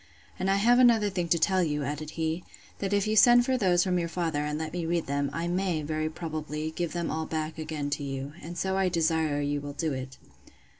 And 0.39 0.49
I 0.49 0.55
have 0.55 0.79
another 0.79 1.11
thing 1.11 1.27
to 1.27 1.37
tell 1.37 1.61
you, 1.63 1.83
added 1.83 2.09
he, 2.17 2.43
that 2.79 2.91
if 2.91 3.05
you 3.05 3.15
send 3.15 3.45
for 3.45 3.55
those 3.55 3.83
from 3.83 3.99
your 3.99 4.09
father, 4.09 4.39
and 4.43 4.57
let 4.57 4.73
me 4.73 4.83
read 4.83 5.05
them, 5.05 5.29
I 5.31 5.47
may, 5.47 5.83
very 5.83 6.09
probably, 6.09 6.71
give 6.71 6.93
them 6.93 7.11
all 7.11 7.27
back 7.27 7.59
again 7.59 7.91
to 7.91 8.03
you. 8.03 8.33
And 8.41 8.57
so 8.57 8.75
I 8.77 8.89
desire 8.89 9.41
you 9.41 9.61
will 9.61 9.73
do 9.73 9.93
it. 9.93 10.17